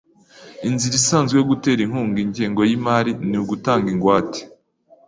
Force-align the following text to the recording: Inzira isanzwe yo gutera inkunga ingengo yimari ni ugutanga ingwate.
Inzira 0.67 0.95
isanzwe 1.01 1.35
yo 1.39 1.47
gutera 1.51 1.79
inkunga 1.83 2.19
ingengo 2.25 2.61
yimari 2.69 3.11
ni 3.29 3.37
ugutanga 3.43 3.87
ingwate. 3.93 4.39